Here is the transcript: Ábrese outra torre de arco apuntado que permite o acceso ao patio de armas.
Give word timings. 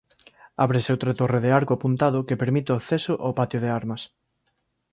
Ábrese 0.63 0.93
outra 0.95 1.17
torre 1.19 1.39
de 1.45 1.51
arco 1.59 1.71
apuntado 1.75 2.25
que 2.27 2.39
permite 2.41 2.69
o 2.71 2.79
acceso 2.79 3.13
ao 3.17 3.35
patio 3.39 3.59
de 3.61 3.69
armas. 3.79 4.01